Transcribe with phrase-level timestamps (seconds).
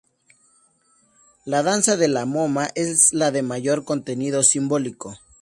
[1.45, 5.13] La Danza de la Moma es la de mayor contenido simbólico.